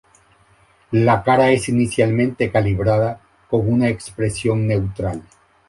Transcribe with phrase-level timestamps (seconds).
[1.05, 5.21] La cara es inicialmente calibrada con una expresión neutral.